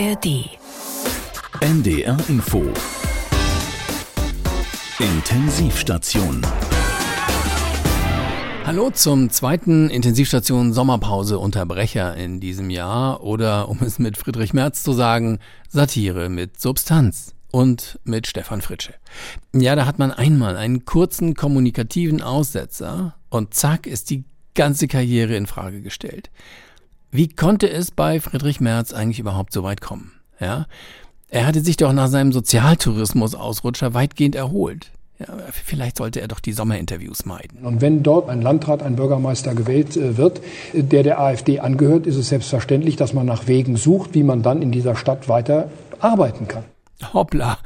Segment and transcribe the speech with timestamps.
[0.00, 0.48] ARD.
[1.60, 2.62] NDR Info.
[4.98, 6.40] Intensivstation.
[8.64, 14.82] Hallo zum zweiten Intensivstation Sommerpause Unterbrecher in diesem Jahr oder um es mit Friedrich Merz
[14.82, 18.94] zu sagen, Satire mit Substanz und mit Stefan Fritsche.
[19.52, 24.24] Ja, da hat man einmal einen kurzen kommunikativen Aussetzer und zack ist die
[24.54, 26.30] ganze Karriere in Frage gestellt.
[27.12, 30.12] Wie konnte es bei Friedrich Merz eigentlich überhaupt so weit kommen?
[30.38, 30.66] Ja?
[31.28, 34.92] Er hatte sich doch nach seinem Sozialtourismus-Ausrutscher weitgehend erholt.
[35.18, 37.66] Ja, vielleicht sollte er doch die Sommerinterviews meiden.
[37.66, 40.40] Und wenn dort ein Landrat, ein Bürgermeister gewählt äh, wird,
[40.72, 44.62] der der AfD angehört, ist es selbstverständlich, dass man nach Wegen sucht, wie man dann
[44.62, 46.64] in dieser Stadt weiter arbeiten kann.
[47.12, 47.58] Hoppla.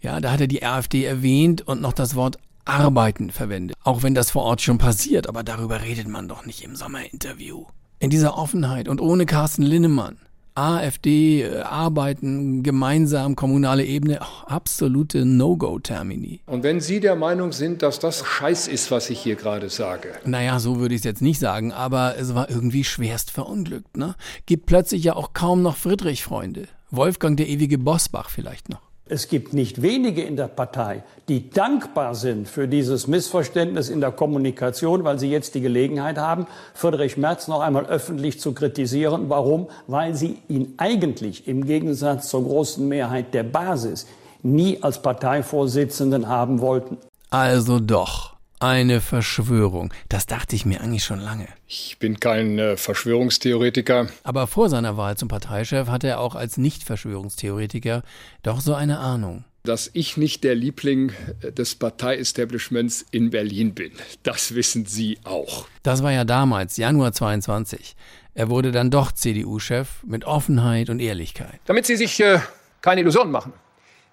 [0.00, 3.76] Ja, da hat er die AfD erwähnt und noch das Wort arbeiten verwendet.
[3.82, 7.66] Auch wenn das vor Ort schon passiert, aber darüber redet man doch nicht im Sommerinterview.
[8.00, 10.18] In dieser Offenheit und ohne Carsten Linnemann.
[10.54, 16.40] AfD, äh, Arbeiten, gemeinsam, kommunale Ebene, oh, absolute No-Go-Termini.
[16.46, 20.14] Und wenn Sie der Meinung sind, dass das Scheiß ist, was ich hier gerade sage.
[20.24, 23.96] Naja, so würde ich es jetzt nicht sagen, aber es war irgendwie schwerst verunglückt.
[23.96, 24.16] Ne?
[24.46, 26.66] Gibt plötzlich ja auch kaum noch Friedrich-Freunde.
[26.90, 28.87] Wolfgang der ewige Bosbach vielleicht noch.
[29.10, 34.12] Es gibt nicht wenige in der Partei, die dankbar sind für dieses Missverständnis in der
[34.12, 39.30] Kommunikation, weil sie jetzt die Gelegenheit haben, Friedrich Merz noch einmal öffentlich zu kritisieren.
[39.30, 39.68] Warum?
[39.86, 44.06] Weil sie ihn eigentlich im Gegensatz zur großen Mehrheit der Basis
[44.42, 46.98] nie als Parteivorsitzenden haben wollten.
[47.30, 48.37] Also doch.
[48.60, 49.94] Eine Verschwörung.
[50.08, 51.46] Das dachte ich mir eigentlich schon lange.
[51.68, 54.08] Ich bin kein äh, Verschwörungstheoretiker.
[54.24, 58.02] Aber vor seiner Wahl zum Parteichef hatte er auch als Nicht-Verschwörungstheoretiker
[58.42, 59.44] doch so eine Ahnung.
[59.62, 63.92] Dass ich nicht der Liebling äh, des Parteiestablishments in Berlin bin.
[64.24, 65.68] Das wissen Sie auch.
[65.84, 67.94] Das war ja damals, Januar 22.
[68.34, 71.60] Er wurde dann doch CDU-Chef mit Offenheit und Ehrlichkeit.
[71.66, 72.40] Damit Sie sich äh,
[72.80, 73.52] keine Illusionen machen.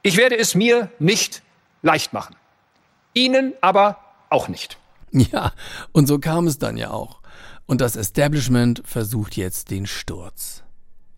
[0.03, 1.41] Ich werde es mir nicht
[1.81, 2.35] leicht machen.
[3.15, 4.04] Ihnen aber
[4.35, 4.77] auch nicht.
[5.11, 5.53] Ja,
[5.93, 7.21] und so kam es dann ja auch.
[7.67, 10.63] Und das Establishment versucht jetzt den Sturz.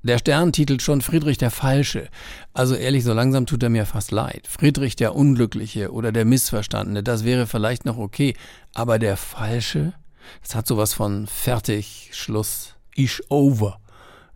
[0.04, 2.10] Der Stern titelt schon Friedrich der Falsche.
[2.54, 4.46] Also ehrlich, so langsam tut er mir fast leid.
[4.48, 8.36] Friedrich der Unglückliche oder der Missverstandene, das wäre vielleicht noch okay.
[8.76, 9.94] Aber der Falsche,
[10.44, 13.80] das hat sowas von fertig, Schluss, ish over.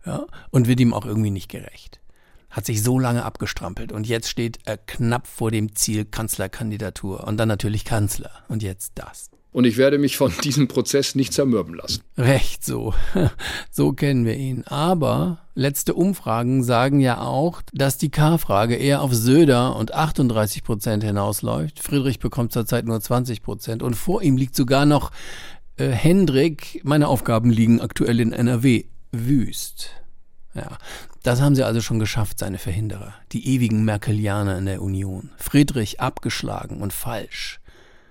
[0.04, 2.01] Ja, und wird ihm auch irgendwie nicht gerecht
[2.52, 7.38] hat sich so lange abgestrampelt und jetzt steht er knapp vor dem Ziel Kanzlerkandidatur und
[7.38, 9.30] dann natürlich Kanzler und jetzt das.
[9.52, 12.02] Und ich werde mich von diesem Prozess nicht zermürben lassen.
[12.16, 12.94] Recht so.
[13.70, 14.64] So kennen wir ihn.
[14.66, 21.04] Aber letzte Umfragen sagen ja auch, dass die K-Frage eher auf Söder und 38 Prozent
[21.04, 21.80] hinausläuft.
[21.80, 25.10] Friedrich bekommt zurzeit nur 20 Prozent und vor ihm liegt sogar noch
[25.76, 26.80] äh, Hendrik.
[26.84, 28.84] Meine Aufgaben liegen aktuell in NRW.
[29.12, 29.90] Wüst.
[30.54, 30.78] Ja,
[31.22, 35.30] das haben sie also schon geschafft, seine Verhinderer, die ewigen Merkelianer in der Union.
[35.36, 37.60] Friedrich abgeschlagen und falsch.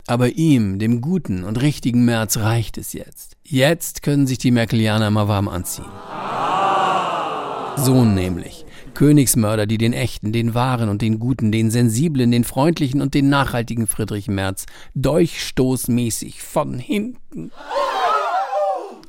[0.08, 3.38] Aber ihm, dem guten und richtigen März, reicht es jetzt.
[3.44, 5.86] Jetzt können sich die Merkelianer mal warm anziehen.
[7.78, 8.66] So nämlich.
[8.94, 13.30] Königsmörder, die den echten, den wahren und den guten, den sensiblen, den freundlichen und den
[13.30, 17.52] nachhaltigen Friedrich Merz durchstoßmäßig von hinten.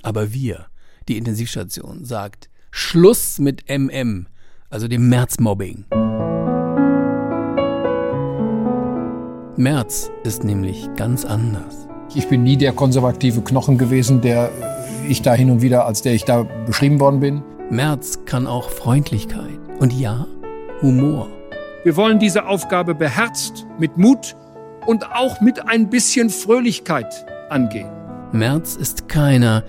[0.02, 0.66] Aber wir,
[1.08, 4.26] die Intensivstation, sagt, Schluss mit MM,
[4.70, 5.84] also dem Märzmobbing.
[9.58, 11.86] März ist nämlich ganz anders.
[12.14, 14.50] Ich bin nie der konservative Knochen gewesen, der
[15.06, 17.42] ich da hin und wieder, als der ich da beschrieben worden bin.
[17.68, 20.26] März kann auch Freundlichkeit und ja,
[20.80, 21.28] Humor.
[21.84, 24.34] Wir wollen diese Aufgabe beherzt, mit Mut
[24.86, 27.90] und auch mit ein bisschen Fröhlichkeit angehen.
[28.32, 29.62] März ist keiner,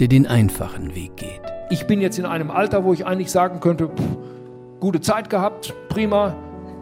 [0.00, 3.60] der den einfachen Weg geht ich bin jetzt in einem Alter, wo ich eigentlich sagen
[3.60, 4.02] könnte, pff,
[4.78, 6.36] gute Zeit gehabt, prima,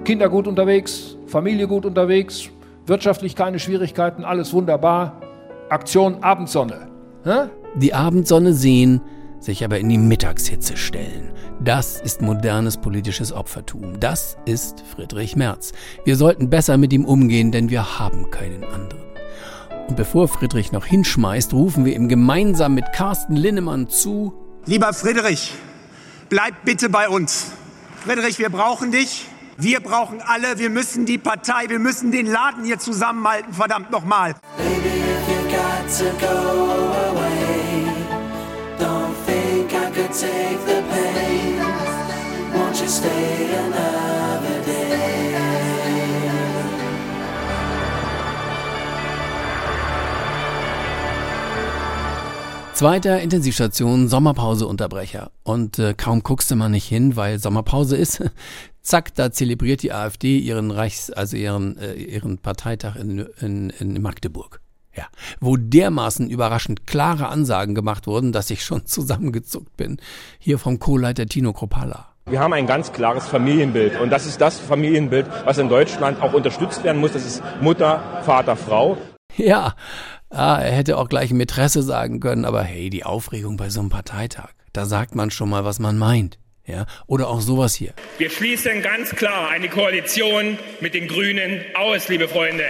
[0.04, 2.48] Kinder gut unterwegs, Familie gut unterwegs,
[2.86, 5.20] wirtschaftlich keine Schwierigkeiten, alles wunderbar.
[5.68, 6.88] Aktion Abendsonne.
[7.22, 7.50] Hä?
[7.76, 9.00] Die Abendsonne sehen,
[9.38, 11.30] sich aber in die Mittagshitze stellen.
[11.62, 14.00] Das ist modernes politisches Opfertum.
[14.00, 15.72] Das ist Friedrich Merz.
[16.04, 19.04] Wir sollten besser mit ihm umgehen, denn wir haben keinen anderen.
[19.88, 24.32] Und bevor Friedrich noch hinschmeißt, rufen wir ihm gemeinsam mit Carsten Linnemann zu,
[24.66, 25.52] Lieber Friedrich,
[26.28, 27.46] bleib bitte bei uns.
[28.04, 29.26] Friedrich, wir brauchen dich.
[29.56, 30.58] Wir brauchen alle.
[30.58, 34.34] Wir müssen die Partei, wir müssen den Laden hier zusammenhalten, verdammt nochmal.
[34.56, 34.90] Baby,
[52.80, 55.32] Zweiter Intensivstation, Sommerpauseunterbrecher.
[55.42, 58.22] Und äh, kaum guckst du mal nicht hin, weil Sommerpause ist.
[58.80, 64.00] Zack, da zelebriert die AfD ihren Reichs, also ihren, äh, ihren Parteitag in, in, in
[64.00, 64.62] Magdeburg.
[64.96, 65.04] Ja,
[65.40, 70.00] wo dermaßen überraschend klare Ansagen gemacht wurden, dass ich schon zusammengezuckt bin.
[70.38, 72.06] Hier vom Co-Leiter Tino Kropala.
[72.30, 76.32] Wir haben ein ganz klares Familienbild und das ist das Familienbild, was in Deutschland auch
[76.32, 77.12] unterstützt werden muss.
[77.12, 78.96] Das ist Mutter, Vater, Frau.
[79.36, 79.74] Ja,
[80.30, 83.90] ah, er hätte auch gleich Mätresse sagen können, aber hey, die Aufregung bei so einem
[83.90, 86.38] Parteitag, da sagt man schon mal, was man meint.
[86.66, 87.94] Ja, oder auch sowas hier.
[88.18, 92.64] Wir schließen ganz klar eine Koalition mit den Grünen aus, liebe Freunde.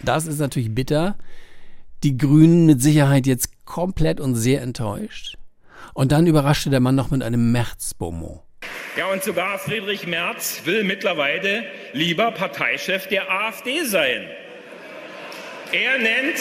[0.00, 1.16] Das ist natürlich bitter.
[2.04, 5.38] Die Grünen mit Sicherheit jetzt komplett und sehr enttäuscht.
[5.92, 8.44] Und dann überraschte der Mann noch mit einem Märzbomo.
[8.96, 14.28] Ja, und sogar Friedrich Merz will mittlerweile lieber Parteichef der AfD sein.
[15.72, 16.38] Er nennt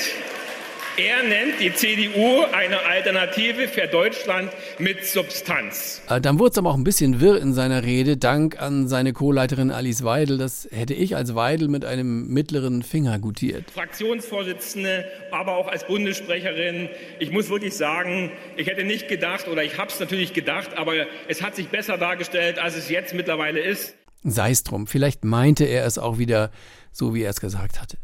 [0.99, 6.01] er nennt die CDU eine Alternative für Deutschland mit Substanz.
[6.09, 9.13] Äh, dann wurde es aber auch ein bisschen wirr in seiner Rede, dank an seine
[9.13, 10.39] Co-Leiterin Alice Weidel.
[10.39, 13.69] Das hätte ich als Weidel mit einem mittleren Finger gutiert.
[13.69, 16.89] Fraktionsvorsitzende, aber auch als Bundessprecherin.
[17.19, 20.93] Ich muss wirklich sagen, ich hätte nicht gedacht, oder ich habe es natürlich gedacht, aber
[21.27, 23.93] es hat sich besser dargestellt, als es jetzt mittlerweile ist.
[24.23, 26.49] Sei es drum, vielleicht meinte er es auch wieder
[26.97, 27.97] so, wie er es gesagt hatte.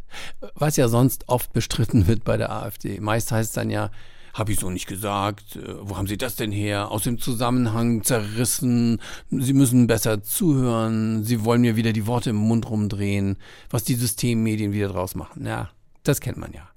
[0.55, 2.99] Was ja sonst oft bestritten wird bei der AfD.
[2.99, 3.91] Meist heißt es dann ja,
[4.33, 6.91] habe ich so nicht gesagt, äh, wo haben Sie das denn her?
[6.91, 8.99] Aus dem Zusammenhang zerrissen,
[9.29, 13.37] Sie müssen besser zuhören, Sie wollen mir wieder die Worte im Mund rumdrehen,
[13.69, 15.45] was die Systemmedien wieder draus machen.
[15.45, 15.69] Ja,
[16.03, 16.67] das kennt man ja.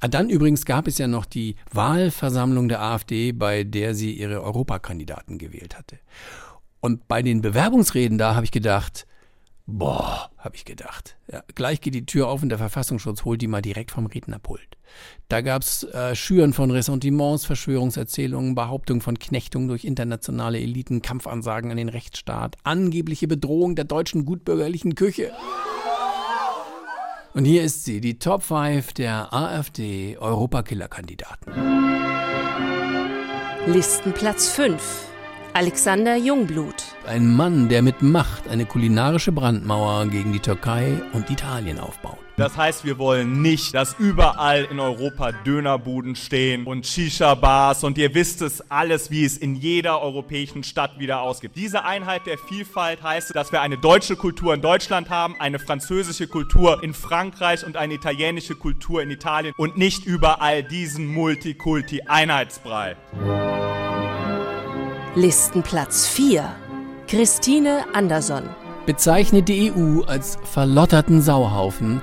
[0.00, 4.42] Ah, dann übrigens gab es ja noch die Wahlversammlung der AfD, bei der sie ihre
[4.42, 5.98] Europakandidaten gewählt hatte.
[6.80, 9.06] Und bei den Bewerbungsreden da habe ich gedacht,
[9.66, 11.16] boah, habe ich gedacht.
[11.30, 14.76] Ja, gleich geht die Tür auf und der Verfassungsschutz holt die mal direkt vom Rednerpult.
[15.28, 21.76] Da gab's äh, Schüren von Ressentiments, Verschwörungserzählungen, Behauptungen von Knechtung durch internationale Eliten, Kampfansagen an
[21.76, 25.32] den Rechtsstaat, angebliche Bedrohung der deutschen gutbürgerlichen Küche.
[27.34, 31.50] Und hier ist sie, die Top 5 der AfD Europakiller-Kandidaten.
[33.66, 35.11] Listenplatz 5
[35.54, 36.74] Alexander Jungblut.
[37.06, 42.16] Ein Mann, der mit Macht eine kulinarische Brandmauer gegen die Türkei und Italien aufbaut.
[42.38, 48.14] Das heißt, wir wollen nicht, dass überall in Europa Dönerbuden stehen und Shisha-Bars und ihr
[48.14, 51.54] wisst es alles, wie es in jeder europäischen Stadt wieder ausgibt.
[51.56, 56.28] Diese Einheit der Vielfalt heißt, dass wir eine deutsche Kultur in Deutschland haben, eine französische
[56.28, 62.96] Kultur in Frankreich und eine italienische Kultur in Italien und nicht überall diesen Multikulti-Einheitsbrei.
[65.14, 66.42] Listenplatz 4
[67.06, 68.48] Christine Anderson
[68.86, 72.00] Bezeichnet die EU als verlotterten Sauhaufen,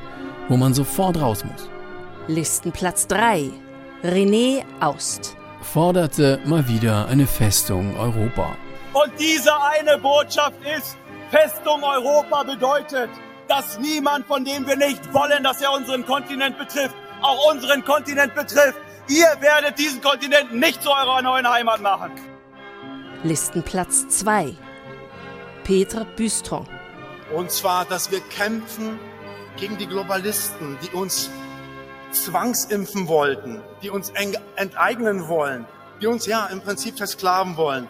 [0.47, 1.67] wo man sofort raus muss.
[2.27, 3.49] Listenplatz 3
[4.03, 8.55] René Aust Forderte mal wieder eine Festung Europa.
[8.93, 10.95] Und diese eine Botschaft ist,
[11.31, 13.09] Festung Europa bedeutet,
[13.47, 18.35] dass niemand, von dem wir nicht wollen, dass er unseren Kontinent betrifft, auch unseren Kontinent
[18.35, 18.77] betrifft.
[19.07, 22.11] Ihr werdet diesen Kontinent nicht zu eurer neuen Heimat machen.
[23.23, 24.53] Listenplatz 2
[25.65, 26.65] Peter Büstron
[27.35, 28.97] Und zwar, dass wir kämpfen
[29.57, 31.29] gegen die Globalisten, die uns
[32.11, 34.13] zwangsimpfen wollten, die uns
[34.55, 35.65] enteignen wollen,
[36.01, 37.89] die uns ja im Prinzip versklaven wollen.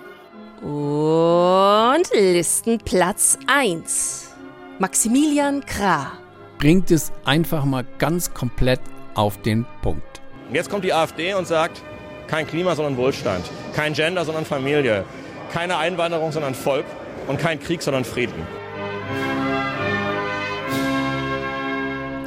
[0.63, 4.31] Und Listenplatz 1
[4.79, 6.13] Maximilian Krah
[6.57, 8.81] Bringt es einfach mal ganz komplett
[9.13, 10.21] auf den Punkt.
[10.51, 11.83] Jetzt kommt die AfD und sagt,
[12.29, 13.43] kein Klima, sondern Wohlstand.
[13.75, 15.03] Kein Gender, sondern Familie.
[15.51, 16.85] Keine Einwanderung, sondern Volk.
[17.27, 18.33] Und kein Krieg, sondern Frieden.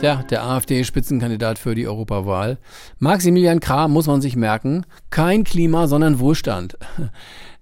[0.00, 2.58] Ja, der AfD-Spitzenkandidat für die Europawahl.
[2.98, 4.84] Maximilian Krah muss man sich merken.
[5.10, 6.76] Kein Klima, sondern Wohlstand.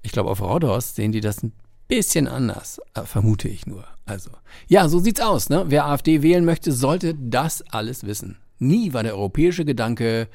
[0.02, 1.52] Ich glaube, auf Rodos sehen die das ein
[1.87, 2.81] bisschen anders.
[2.95, 3.85] Äh, vermute ich nur.
[4.07, 4.31] Also,
[4.67, 5.50] ja, so sieht's aus.
[5.50, 5.64] Ne?
[5.67, 8.38] Wer AfD wählen möchte, sollte das alles wissen.
[8.59, 10.29] Nie war der europäische Gedanke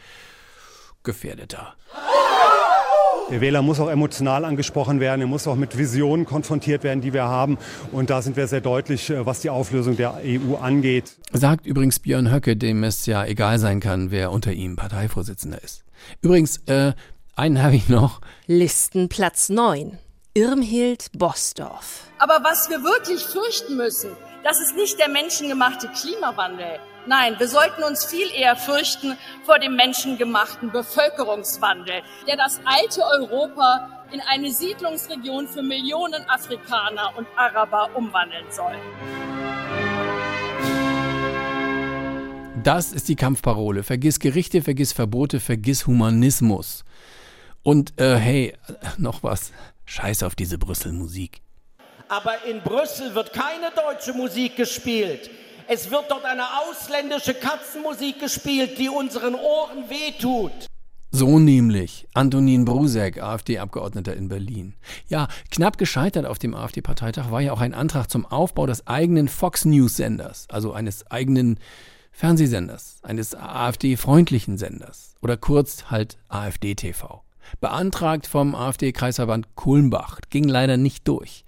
[1.02, 1.74] gefährdeter.
[3.32, 7.12] Der Wähler muss auch emotional angesprochen werden, er muss auch mit Visionen konfrontiert werden, die
[7.12, 7.58] wir haben.
[7.92, 11.16] Und da sind wir sehr deutlich, äh, was die Auflösung der EU angeht.
[11.34, 15.84] Sagt übrigens Björn Höcke, dem es ja egal sein kann, wer unter ihm Parteivorsitzender ist.
[16.22, 16.94] Übrigens, äh,
[17.36, 18.22] einen habe ich noch.
[18.46, 19.98] Listenplatz 9
[20.36, 22.02] Irmhild Bosdorf.
[22.20, 24.12] Aber was wir wirklich fürchten müssen,
[24.44, 26.78] das ist nicht der menschengemachte Klimawandel.
[27.08, 34.06] Nein, wir sollten uns viel eher fürchten vor dem menschengemachten Bevölkerungswandel, der das alte Europa
[34.12, 38.76] in eine Siedlungsregion für Millionen Afrikaner und Araber umwandeln soll.
[42.64, 43.84] Das ist die Kampfparole.
[43.84, 46.84] Vergiss Gerichte, vergiss Verbote, vergiss Humanismus.
[47.62, 48.58] Und äh, hey,
[48.98, 49.52] noch was.
[49.86, 51.42] Scheiß auf diese Brüssel-Musik.
[52.08, 55.30] Aber in Brüssel wird keine deutsche Musik gespielt.
[55.68, 60.52] Es wird dort eine ausländische Katzenmusik gespielt, die unseren Ohren wehtut.
[61.10, 64.76] So nämlich Antonin Brusek, AfD-Abgeordneter in Berlin.
[65.08, 69.28] Ja, knapp gescheitert auf dem AfD-Parteitag war ja auch ein Antrag zum Aufbau des eigenen
[69.28, 71.60] Fox News-Senders, also eines eigenen
[72.12, 77.24] Fernsehsenders, eines AfD-freundlichen Senders oder kurz halt AfD-TV.
[77.60, 81.44] Beantragt vom AfD-Kreisverband Kulmbach, ging leider nicht durch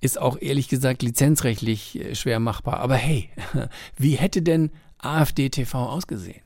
[0.00, 2.80] ist auch ehrlich gesagt lizenzrechtlich äh, schwer machbar.
[2.80, 3.30] Aber hey,
[3.96, 6.40] wie hätte denn AfD TV ausgesehen?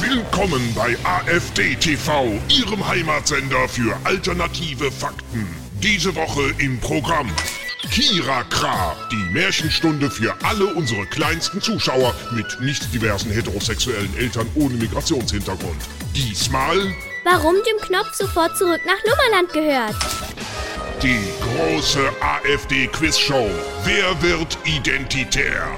[0.00, 5.46] Willkommen bei AfD TV, Ihrem Heimatsender für alternative Fakten.
[5.82, 7.30] Diese Woche im Programm.
[7.90, 14.74] Kira Kra, die Märchenstunde für alle unsere kleinsten Zuschauer mit nicht diversen heterosexuellen Eltern ohne
[14.74, 15.80] Migrationshintergrund.
[16.14, 16.94] Diesmal.
[17.32, 19.94] Warum Jim Knopf sofort zurück nach Lummerland gehört.
[21.00, 23.48] Die große AfD-Quizshow.
[23.84, 25.68] Wer wird identitär?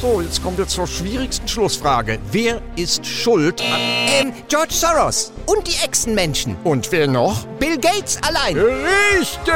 [0.00, 2.18] So, jetzt kommt jetzt zur schwierigsten Schlussfrage.
[2.32, 3.80] Wer ist schuld an...
[4.08, 6.56] Ähm, George Soros und die Echsenmenschen.
[6.64, 7.46] Und wer noch?
[7.60, 8.58] Bill Gates allein.
[8.58, 9.54] Richtig!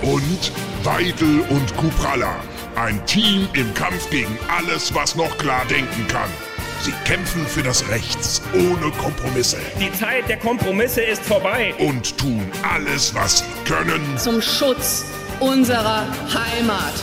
[0.00, 0.52] Und
[0.84, 2.34] Weidel und Kupralla.
[2.76, 6.30] Ein Team im Kampf gegen alles, was noch klar denken kann.
[6.82, 9.58] Sie kämpfen für das Rechts ohne Kompromisse.
[9.80, 11.74] Die Zeit der Kompromisse ist vorbei.
[11.78, 14.16] Und tun alles, was sie können.
[14.16, 15.04] Zum Schutz
[15.40, 16.94] unserer Heimat.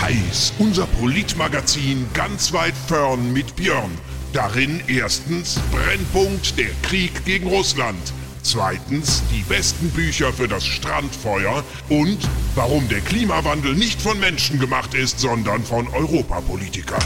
[0.00, 3.90] Heiß, unser Politmagazin ganz weit fern mit Björn.
[4.32, 8.12] Darin erstens Brennpunkt der Krieg gegen Russland.
[8.42, 12.18] Zweitens die besten Bücher für das Strandfeuer und
[12.54, 17.02] warum der Klimawandel nicht von Menschen gemacht ist, sondern von Europapolitikern.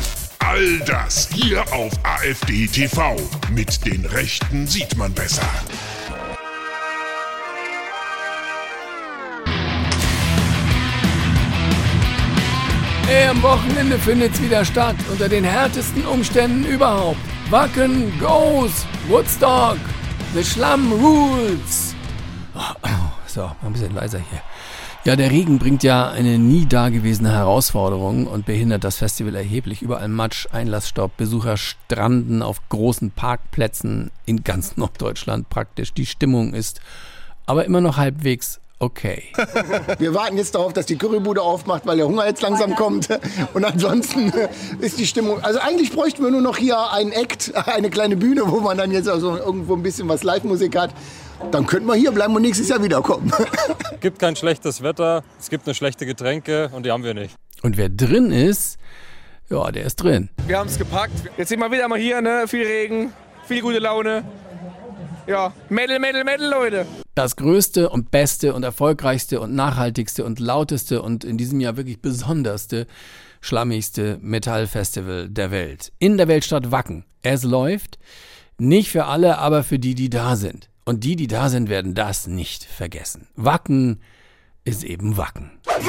[0.46, 3.16] All das hier auf AfD TV.
[3.50, 5.48] Mit den Rechten sieht man besser.
[13.08, 17.20] Ey, am Wochenende findet's wieder statt, unter den härtesten Umständen überhaupt.
[17.50, 19.78] Wacken goes, Woodstock,
[20.34, 21.94] the Schlamm rules.
[23.26, 24.42] So, ein bisschen leiser hier.
[25.04, 29.82] Ja, der Regen bringt ja eine nie dagewesene Herausforderung und behindert das Festival erheblich.
[29.82, 35.92] Überall Matsch, Einlassstopp, Besucher stranden auf großen Parkplätzen in ganz Norddeutschland praktisch.
[35.92, 36.80] Die Stimmung ist
[37.44, 39.24] aber immer noch halbwegs okay.
[39.98, 43.08] Wir warten jetzt darauf, dass die Currybude aufmacht, weil der Hunger jetzt langsam kommt.
[43.52, 44.32] Und ansonsten
[44.80, 45.42] ist die Stimmung.
[45.42, 48.90] Also eigentlich bräuchten wir nur noch hier einen Act, eine kleine Bühne, wo man dann
[48.90, 50.94] jetzt also irgendwo ein bisschen was Live-Musik hat.
[51.50, 53.32] Dann könnten wir hier bleiben und nächstes Jahr wiederkommen.
[53.92, 57.36] Es gibt kein schlechtes Wetter, es gibt nur schlechte Getränke und die haben wir nicht.
[57.62, 58.78] Und wer drin ist,
[59.50, 60.30] ja, der ist drin.
[60.46, 61.12] Wir haben es gepackt.
[61.36, 62.44] Jetzt sind wir wieder mal hier, ne?
[62.46, 63.12] Viel Regen,
[63.46, 64.24] viel gute Laune.
[65.26, 66.86] Ja, Metal, Metal, Metal, Leute.
[67.14, 72.02] Das größte und beste und erfolgreichste und nachhaltigste und lauteste und in diesem Jahr wirklich
[72.02, 72.86] besonderste,
[73.40, 75.92] schlammigste Metallfestival der Welt.
[75.98, 77.04] In der Weltstadt Wacken.
[77.22, 77.98] Es läuft.
[78.58, 80.68] Nicht für alle, aber für die, die da sind.
[80.84, 83.26] Und die, die da sind, werden das nicht vergessen.
[83.36, 84.00] Wacken
[84.64, 85.50] ist eben Wacken.
[85.64, 85.84] Wacken!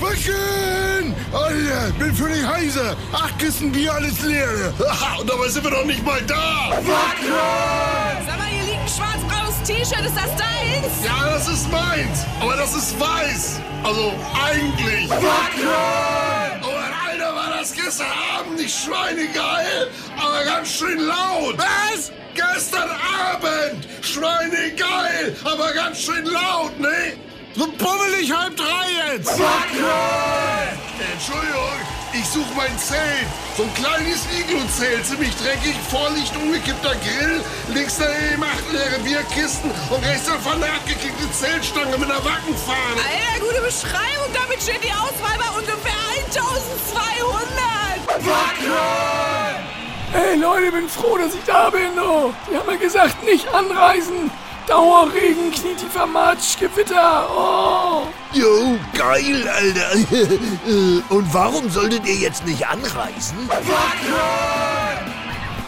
[0.00, 1.14] Wacken!
[1.32, 2.96] Alter, bin völlig heiser.
[3.12, 4.72] Acht Kisten Bier, alles leer.
[5.20, 6.70] Und dabei sind wir doch nicht mal da.
[6.70, 8.26] Wacken!
[8.26, 10.06] Sag mal, hier liegt ein schwarz-blaues T-Shirt.
[10.06, 11.04] Ist das deins?
[11.04, 12.24] Ja, das ist meins.
[12.40, 13.60] Aber das ist weiß.
[13.82, 14.12] Also
[14.44, 15.10] eigentlich.
[15.10, 16.35] Wacken!
[17.66, 18.06] Alter, war das gestern
[18.38, 21.56] Abend nicht schweinegeil, aber ganz schön laut.
[21.58, 22.12] Was?
[22.34, 23.88] Gestern Abend!
[24.02, 27.14] Schweinegeil, aber ganz schön laut, ne?
[27.54, 29.38] So pummelig halb drei jetzt!
[29.38, 29.84] Wacken!
[31.12, 31.80] Entschuldigung,
[32.12, 33.26] ich suche mein Zelt.
[33.56, 37.40] So ein kleines Iglu-Zelt, ziemlich dreckig, Vorlicht, umgekippter Grill,
[37.72, 43.00] links daneben acht leere Bierkisten und rechts davon eine abgekickte Zeltstange mit einer Wackenfahne.
[43.00, 45.96] Alter, gute Beschreibung, damit steht die Auswahl bei ungefähr
[46.34, 47.45] 1200!
[48.24, 49.66] Wacken!
[50.14, 51.98] Ey Leute, bin froh, dass ich da bin.
[51.98, 52.32] Oh.
[52.50, 54.30] Die haben ja gesagt, nicht anreisen.
[54.66, 57.28] Dauerregen, knietiefer Matsch, Gewitter.
[57.30, 58.02] Oh.
[58.32, 59.90] Jo, geil, Alter.
[61.14, 63.48] Und warum solltet ihr jetzt nicht anreisen?
[63.48, 65.12] Wacken!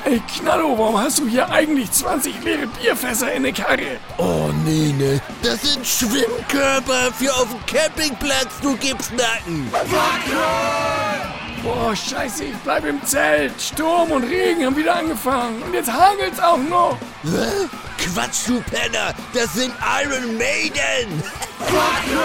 [0.05, 3.99] Ey Knallo, warum hast du hier eigentlich 20 leere Bierfässer in der Karre?
[4.17, 5.21] Oh nee, ne.
[5.43, 9.71] Das sind Schwimmkörper für auf dem Campingplatz, du Gipsnacken.
[9.71, 11.38] Wacken!
[11.69, 13.53] Boah, scheiße, ich bleib im Zelt.
[13.61, 15.63] Sturm und Regen haben wieder angefangen.
[15.63, 16.97] Und jetzt hagelt's auch noch.
[17.25, 17.69] Hä?
[17.99, 19.15] Quatsch, du Penner.
[19.35, 21.23] Das sind Iron Maiden.
[21.59, 22.19] Wacken!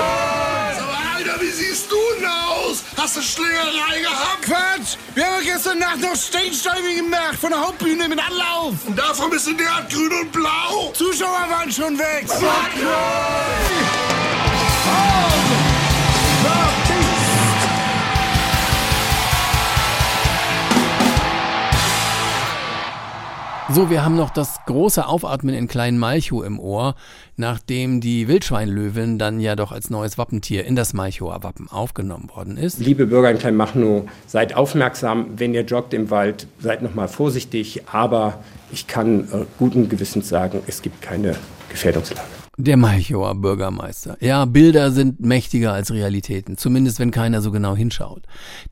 [0.77, 0.85] So,
[1.17, 2.83] Alter, wie siehst du denn aus?
[2.95, 4.43] Hast du Schlägerei gehabt?
[4.43, 4.95] Quatsch!
[5.13, 8.75] Wir haben gestern Nacht noch Stage-Diving gemacht von der Hauptbühne mit Anlauf.
[8.85, 10.93] Und davon bist du derart grün und blau?
[10.93, 12.27] Zuschauer waren schon weg.
[23.73, 26.93] So, wir haben noch das große Aufatmen in Klein Malchow im Ohr,
[27.37, 32.57] nachdem die Wildschweinlöwin dann ja doch als neues Wappentier in das Malchower Wappen aufgenommen worden
[32.57, 32.77] ist.
[32.77, 37.81] Liebe Bürger in Kleinmachnow, seid aufmerksam, wenn ihr joggt im Wald, seid noch mal vorsichtig,
[37.91, 41.35] aber ich kann äh, guten Gewissens sagen, es gibt keine
[41.69, 42.27] Gefährdungslage.
[42.57, 44.17] Der Malchower Bürgermeister.
[44.19, 48.21] Ja, Bilder sind mächtiger als Realitäten, zumindest wenn keiner so genau hinschaut.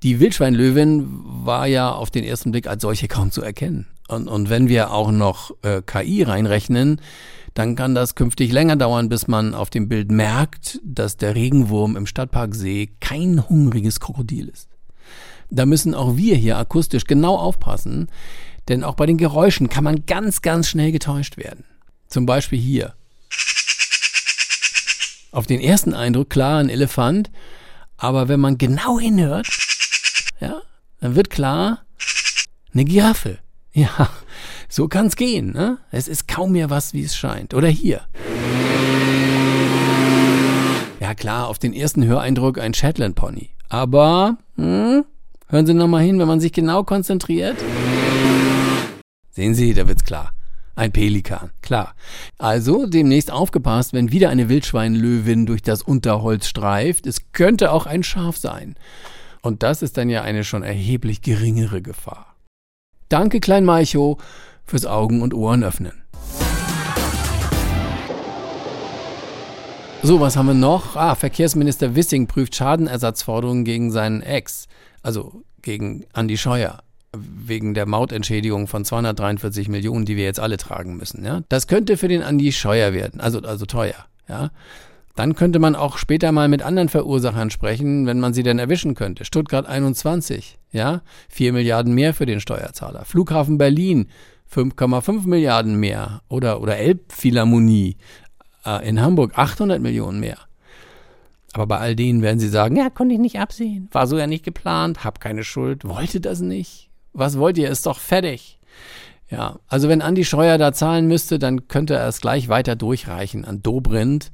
[0.03, 3.88] Die Wildschweinlöwin war ja auf den ersten Blick als solche kaum zu erkennen.
[4.11, 6.99] Und, und wenn wir auch noch äh, KI reinrechnen,
[7.53, 11.97] dann kann das künftig länger dauern, bis man auf dem Bild merkt, dass der Regenwurm
[11.97, 14.69] im Stadtpark See kein hungriges Krokodil ist.
[15.49, 18.07] Da müssen auch wir hier akustisch genau aufpassen,
[18.69, 21.65] denn auch bei den Geräuschen kann man ganz, ganz schnell getäuscht werden.
[22.07, 22.93] Zum Beispiel hier.
[25.31, 27.31] Auf den ersten Eindruck klar ein Elefant,
[27.97, 29.47] aber wenn man genau hinhört,
[30.39, 30.61] ja,
[30.99, 31.85] dann wird klar
[32.73, 33.39] eine Giraffe.
[33.73, 34.09] Ja,
[34.67, 35.53] so kann's gehen.
[35.53, 35.77] Ne?
[35.91, 37.53] Es ist kaum mehr was, wie es scheint.
[37.53, 38.01] Oder hier.
[40.99, 43.49] Ja klar, auf den ersten Höreindruck ein Shetland Pony.
[43.69, 45.05] Aber hm,
[45.47, 47.57] hören Sie nochmal hin, wenn man sich genau konzentriert.
[49.31, 50.33] Sehen Sie, da wird's klar.
[50.75, 51.95] Ein Pelikan, klar.
[52.37, 57.07] Also demnächst aufgepasst, wenn wieder eine Wildschweinlöwin durch das Unterholz streift.
[57.07, 58.75] Es könnte auch ein Schaf sein.
[59.41, 62.30] Und das ist dann ja eine schon erheblich geringere Gefahr.
[63.11, 64.19] Danke, Klein Maicho,
[64.63, 66.01] fürs Augen und Ohren öffnen.
[70.01, 70.95] So, was haben wir noch?
[70.95, 74.69] Ah, Verkehrsminister Wissing prüft Schadenersatzforderungen gegen seinen Ex,
[75.03, 80.95] also gegen Andi Scheuer, wegen der Mautentschädigung von 243 Millionen, die wir jetzt alle tragen
[80.95, 81.25] müssen.
[81.25, 81.41] Ja?
[81.49, 84.05] Das könnte für den Andi Scheuer werden, also, also teuer.
[84.29, 84.51] Ja?
[85.15, 88.95] Dann könnte man auch später mal mit anderen Verursachern sprechen, wenn man sie denn erwischen
[88.95, 89.25] könnte.
[89.25, 93.05] Stuttgart 21, ja, 4 Milliarden mehr für den Steuerzahler.
[93.05, 94.07] Flughafen Berlin,
[94.53, 96.21] 5,5 Milliarden mehr.
[96.29, 97.97] Oder, oder Elbphilharmonie
[98.65, 100.37] äh, in Hamburg, 800 Millionen mehr.
[101.53, 104.27] Aber bei all denen werden sie sagen, ja, konnte ich nicht absehen, war so ja
[104.27, 106.89] nicht geplant, hab keine Schuld, wollte das nicht.
[107.13, 108.57] Was wollt ihr, ist doch fertig.
[109.29, 113.45] Ja, also wenn Andi Scheuer da zahlen müsste, dann könnte er es gleich weiter durchreichen
[113.45, 114.31] an Dobrindt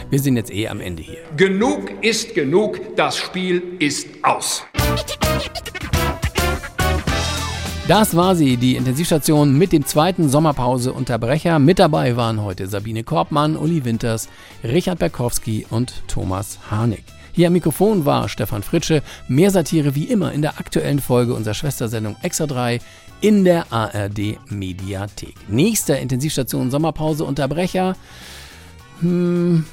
[0.09, 1.19] Wir sind jetzt eh am Ende hier.
[1.35, 4.63] Genug ist genug, das Spiel ist aus.
[7.89, 11.57] Das war sie, die Intensivstation mit dem zweiten Sommerpause-Unterbrecher.
[11.57, 14.29] Mit dabei waren heute Sabine Korbmann, Uli Winters,
[14.63, 17.03] Richard Berkowski und Thomas Harnik.
[17.31, 19.01] Hier am Mikrofon war Stefan Fritsche.
[19.27, 22.79] Mehr Satire wie immer in der aktuellen Folge unserer Schwestersendung Extra 3
[23.21, 25.33] in der ARD Mediathek.
[25.47, 27.95] Nächster Intensivstation Sommerpause Unterbrecher.
[28.99, 29.65] Hm,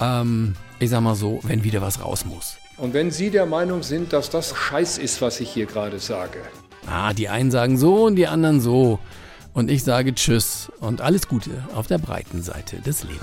[0.00, 2.56] ähm, ich sag mal so, wenn wieder was raus muss.
[2.78, 6.38] Und wenn Sie der Meinung sind, dass das Scheiß ist, was ich hier gerade sage.
[6.88, 8.98] Ah, die einen sagen so und die anderen so.
[9.52, 13.22] Und ich sage Tschüss und alles Gute auf der breiten Seite des Lebens.